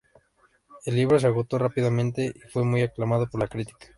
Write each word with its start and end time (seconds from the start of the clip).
El 0.85 0.95
libro 0.95 1.19
se 1.19 1.27
agotó 1.27 1.59
rápidamente 1.59 2.33
y 2.35 2.39
fue 2.49 2.63
muy 2.65 2.81
aclamado 2.81 3.27
por 3.29 3.39
la 3.39 3.47
crítica. 3.47 3.87